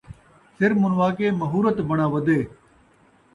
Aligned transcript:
سر 0.57 0.71
مُنوا 0.81 1.09
کے 1.17 1.27
مہورت 1.39 1.77
بݨا 1.87 2.07
ودے 2.13 2.39